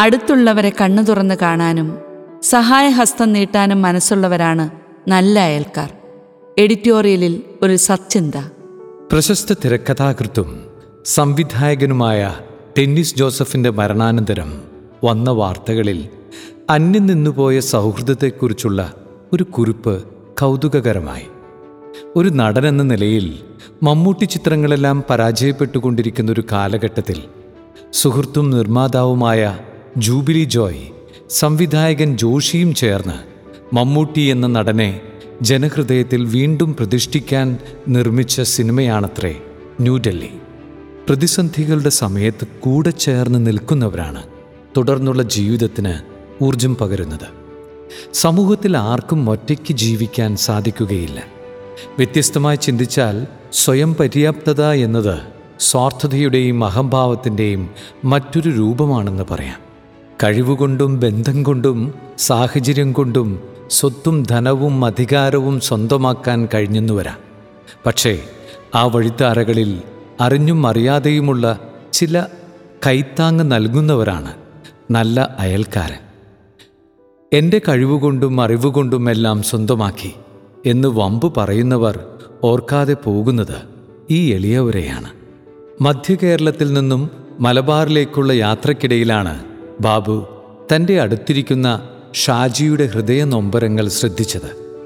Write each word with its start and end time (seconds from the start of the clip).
അടുത്തുള്ളവരെ 0.00 0.72
കണ്ണു 0.80 1.02
തുറന്ന് 1.02 1.34
കാണാനും 1.42 1.98
സഹായഹസ്തം 2.42 3.32
നീട്ടാനും 3.32 3.82
മനസ്സുള്ളവരാണ് 3.82 4.70
നല്ല 5.08 5.38
അയൽക്കാർ. 5.38 5.92
എഡിറ്റോറിയലിൽ 6.58 7.42
ഒരു 7.62 7.76
സച്ചിന്ത 7.76 8.34
പ്രശസ്ത 9.12 9.54
തിരക്കഥാകൃത്തും 9.64 10.64
സംവിധായകനുമായ 11.04 12.34
ടെന്നിസ് 12.78 13.16
ജോസഫിന്റെ 13.16 13.70
മരണാനന്തരം 13.70 14.62
വന്ന 15.04 15.30
വാർത്തകളിൽ 15.30 16.08
അന്യം 16.70 17.06
നിന്നുപോയ 17.06 17.60
സൗഹൃദത്തെക്കുറിച്ചുള്ള 17.60 18.92
ഒരു 19.32 19.42
കുറിപ്പ് 19.42 20.04
കൗതുകകരമായി. 20.40 21.26
ഒരു 22.16 22.28
നടനെന്ന 22.28 22.82
നിലയിൽ 22.82 23.38
മമ്മൂട്ടി 23.82 24.24
ചിത്രങ്ങളെല്ലാം 24.24 25.04
പരാജയപ്പെട്ടുകൊണ്ടിരിക്കുന്ന 25.10 26.32
ഒരു 26.32 26.42
കാലഘട്ടത്തിൽ 26.52 27.22
സുഹൃത്തും 27.92 28.50
നിർമ്മാതാവുമായ 28.50 29.58
ജൂബിലി 29.98 30.44
ജോയ് 30.44 30.86
സംവിധായകൻ 31.30 32.18
ജോഷിയും 32.18 32.74
ചേർന്ന് 32.74 33.12
മമ്മൂട്ടി 33.74 34.20
എന്ന 34.20 34.46
നടനെ 34.46 35.00
ജനഹൃദയത്തിൽ 35.42 36.24
വീണ്ടും 36.24 36.76
പ്രതിഷ്ഠിക്കാൻ 36.76 37.58
നിർമ്മിച്ച 37.88 38.40
സിനിമയാണത്രേ 38.40 39.36
ന്യൂഡൽഹി 39.80 40.30
പ്രതിസന്ധികളുടെ 41.08 41.88
സമയത്ത് 41.88 42.46
കൂടെ 42.60 42.90
ചേർന്ന് 42.90 43.46
നിൽക്കുന്നവരാണ് 43.46 44.22
തുടർന്നുള്ള 44.76 45.22
ജീവിതത്തിന് 45.22 45.94
ഊർജം 46.44 46.76
പകരുന്നത്. 46.76 47.28
സമൂഹത്തിൽ 48.12 48.76
ആർക്കും 48.76 49.30
ഒറ്റയ്ക്ക് 49.30 49.74
ജീവിക്കാൻ 49.74 50.36
സാധിക്കുകയില്ല. 50.36 51.22
വ്യത്യസ്തമായി 51.98 52.56
ചിന്തിച്ചാൽ 52.56 53.26
സ്വയം 53.52 53.94
പര്യാപ്തത 53.94 54.62
എന്നത് 54.70 55.18
സ്വാർത്ഥതയുടെയും 55.60 56.64
അഹംഭാവത്തിന്റെയും 56.64 57.70
മറ്റൊരു 58.04 58.50
രൂപമാണെന്ന് 58.50 59.24
പറയാം. 59.30 59.63
കഴിവുകൊണ്ടും 60.24 61.00
ബന്ധം 61.00 61.42
കൊണ്ടും 61.42 61.94
സാഹചര്യം 62.18 62.92
കൊണ്ടും 62.92 63.40
സ്വത്തും 63.70 64.22
ധനവും 64.22 64.84
അധികാരവും 64.84 65.60
സ്വന്തമാക്കാൻ 65.60 66.48
കഴിഞ്ഞെന്നു 66.54 66.92
വരാം 66.92 67.18
പക്ഷേ 67.86 68.20
ആ 68.74 68.86
വഴിത്താരകളിൽ 68.86 69.82
അറിഞ്ഞും 70.20 70.66
അറിയാതെയുമുള്ള 70.66 71.60
ചില 71.92 72.26
കൈത്താങ് 72.86 73.40
നൽകുന്നവരാണ് 73.40 74.34
നല്ല 74.90 75.36
അയൽക്കാരൻ. 75.38 75.98
എന്റെ 77.32 77.60
കഴിവുകൊണ്ടും 77.68 78.40
അറിവുകൊണ്ടും 78.40 79.10
എല്ലാം 79.10 79.42
സ്വന്തമാക്കി 79.42 80.12
എന്ന് 80.66 80.88
വമ്പ് 80.88 81.34
പറയുന്നവർ 81.36 82.04
ഓർക്കാതെ 82.44 82.94
പോകുന്നത് 82.94 83.62
ഈ 84.10 84.32
എളിയവരെയാണ്. 84.32 85.10
മധ്യകേരളത്തിൽ 85.80 86.72
നിന്നും 86.72 87.10
മലബാറിലേക്കുള്ള 87.40 88.32
യാത്രക്കിടയിലാണ് 88.32 89.53
ബാബു 89.80 90.26
തന്റെ 90.74 91.00
അടുത്തിരിക്കുന്ന 91.00 91.88
ഷാജിയുടെ 92.14 92.86
ഹൃദയ 92.86 93.24
നൊമ്പരങ്ങൾ 93.24 93.88
ശ്രദ്ധിച്ചത്. 93.88 94.80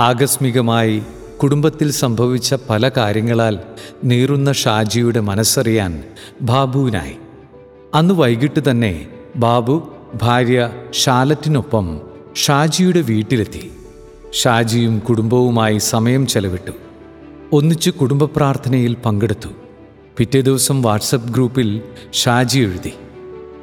ആകസ്മികമായി 0.00 1.02
കുടുംബത്തിൽ 1.42 1.90
സംഭവിച്ച 1.90 2.54
പല 2.70 2.88
കാര്യങ്ങളാൽ 2.88 3.58
നീറുന്ന 4.04 4.52
ഷാജിയുടെ 4.52 5.20
മനസ്സറിയാൻ 5.20 6.04
ബാബുവിനായി. 6.42 7.16
അന്ന് 7.94 8.14
വൈകിട്ട് 8.14 8.70
തന്നെ 8.70 9.08
ബാബു 9.36 9.88
ഭാര്യ 10.22 10.70
ഷാലറ്റിനൊപ്പം 10.92 12.00
ഷാജിയുടെ 12.36 13.00
വീട്ടിലെത്തി. 13.00 13.72
ഷാജിയും 14.32 14.98
കുടുംബവുമായി 14.98 15.78
സമയം 15.78 16.26
ചെലവിട്ടു. 16.26 16.70
ഒന്നിച്ച് 17.52 17.90
കുടുംബ 17.90 18.24
പ്രാർത്ഥനയിൽ 18.24 18.94
പങ്കെടുത്തു. 18.94 19.48
പിറ്റേ 20.16 20.40
ദിവസം 20.40 20.82
വാട്സപ്പ് 20.82 21.32
ഗ്രൂപ്പിൽ 21.32 21.80
ഷാജി 22.12 22.58
എഴുതി. 22.58 22.92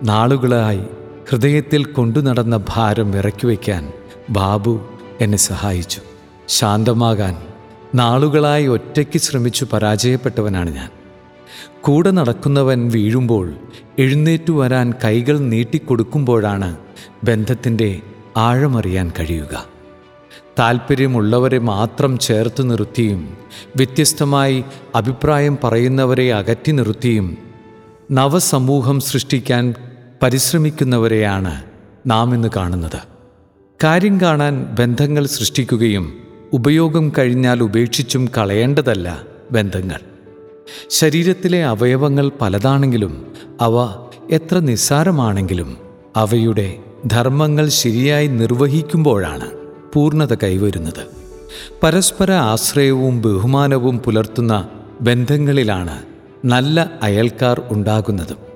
നാളുകളായി 0.04 0.82
ഹൃദയത്തിൽ 1.30 1.86
കൊണ്ടു 1.86 2.20
നടന്ന 2.20 2.60
ഭാരം 2.70 3.16
ഇറക്കി 3.16 3.48
വയ്ക്കാൻ 3.48 3.92
ബാബു 4.30 4.90
എന്നെ 5.22 5.38
സഹായിച്ചു. 5.38 6.02
ശാന്തമാകാൻ 6.48 7.38
നാളുകളായി 7.96 8.68
ഒറ്റയ്ക്ക് 8.68 9.20
ശ്രമിച്ചു 9.20 9.68
പരാജയപ്പെട്ടവനാണ് 9.74 10.70
ഞാൻ. 10.76 10.90
കൂടെ 11.82 12.12
നടക്കുന്നവൻ 12.12 12.90
വീഴുമ്പോൾ 12.90 13.54
എഴുന്നേറ്റു 14.00 14.52
വരാൻ 14.52 14.94
കൈകൾ 15.04 15.40
നീട്ടിക്കൊടുക്കുമ്പോഴാണ് 15.40 16.78
ബന്ധത്തിന്റെ 17.24 18.02
ആഴമറിയാൻ 18.38 19.12
കഴിയുക. 19.20 19.66
താല്പര്യമുള്ളവരെ 20.60 21.60
മാത്രം 21.60 22.18
ചേർത്ത് 22.18 22.70
നിർത്തിയും 22.70 23.38
വ്യത്യസ്തമായി 23.76 24.64
അഭിപ്രായം 24.96 25.58
പറയുന്നവരെ 25.64 26.34
അകറ്റി 26.34 26.72
നിർത്തിയും 26.72 27.38
നവസമൂഹം 28.12 29.00
സൃഷ്ടിക്കാൻ 29.00 29.74
പരിശ്രമിക്കുന്നവരെയാണ് 30.24 31.64
നാം 32.08 32.36
ഇന്ന് 32.36 32.48
കാണുന്നത്. 32.56 33.00
കാര്യം 33.84 34.22
കാണാൻ 34.22 34.64
ബന്ധങ്ങൾ 34.80 35.26
സൃഷ്ടിക്കുകയും 35.26 36.14
ഉപയോഗം 36.54 37.12
കഴിഞ്ഞാൽ 37.18 37.64
ഉപേക്ഷിച്ചും 37.64 38.30
കളയേണ്ടതല്ല 38.38 39.22
ബന്ധങ്ങൾ. 39.52 40.00
ശരീരത്തിലെ 40.90 41.66
അവയവങ്ങൾ 41.66 42.32
പലതാണെങ്കിലും 42.42 43.28
അവ 43.62 44.06
എത്ര 44.30 44.60
നിസ്സാരമാണെങ്കിലും 44.60 45.78
അവയുടെ 46.16 46.78
ധർമ്മങ്ങൾ 47.06 47.68
ശരിയായി 47.68 48.28
നിർവഹിക്കുമ്പോഴാണ് 48.28 49.52
പൂർണത 49.94 50.34
കൈവരുന്നത്. 50.34 51.08
പരസ്പര 51.84 52.32
ആശ്രയവും 52.32 53.22
ബഹുമാനവും 53.22 54.00
പുലർത്തുന്ന 54.00 54.70
ബന്ധങ്ങളിലാണ് 55.02 56.02
നല്ല 56.46 56.92
അയൽക്കാർ 57.02 57.62
ഉണ്ടാകുന്നതും. 57.72 58.51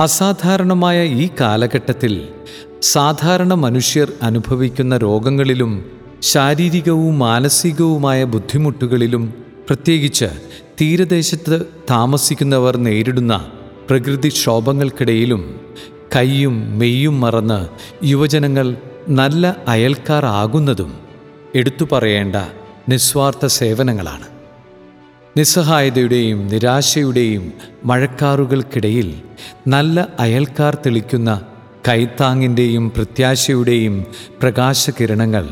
അസാധാരണമായ 0.00 1.02
ഈ 1.02 1.28
കാലഘട്ടത്തിൽ 1.40 2.28
സാധാരണ 2.82 3.54
മനുഷ്യർ 3.54 4.12
അനുഭവിക്കുന്ന 4.22 4.96
രോഗങ്ങളിലും 4.96 5.84
ശാരീരികവും 6.22 7.18
മാനസികവുമായ 7.18 8.24
ബുദ്ധിമുട്ടുകളിലും 8.24 9.34
പ്രത്യേകിച്ച് 9.68 10.28
തീരദേശത്ത് 10.80 11.66
താമസിക്കുന്നവർ 11.90 12.76
നേരിടുന്ന 12.76 13.34
പ്രകൃതിക്ഷോഭങ്ങൾക്കിടയിലും 13.88 15.42
കൈയും 16.16 16.78
മെയ്യും 16.78 17.20
മറന്ന് 17.20 17.68
യുവജനങ്ങൾ 18.06 18.76
നല്ല 19.08 19.56
അയൽക്കാർ 19.68 20.24
ആകുന്നതും 20.24 20.92
എടുത്തു 21.54 21.84
പറയേണ്ട 21.92 22.36
നിസ്വാർത്ഥ 22.88 23.46
സേവനങ്ങളാണ്. 23.46 24.26
നിസ്സഹായതയുടെയും 25.36 26.46
നിരാശയുടെയും 26.46 27.52
മഴക്കാറുകൾക്കിടയിൽ 27.84 29.08
നല്ല 29.66 30.08
അയൽക്കാർ 30.18 30.74
തെളിക്കുന്ന 30.74 31.42
കൈത്താങ്ങിന്റെയും 31.88 32.90
പ്രത്യാശയുടെയും 32.90 34.06
പ്രകാശകിരണങ്ങൾ 34.42 35.48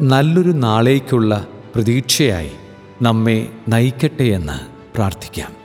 നല്ലൊരു 0.00 0.50
നാളേക്കുള്ള 0.50 1.46
പ്രതീക്ഷയായി 1.74 2.52
നമ്മെ 3.02 3.48
നയിക്കട്ടെയെന്ന് 3.68 4.58
പ്രാർത്ഥിക്കാം. 4.94 5.61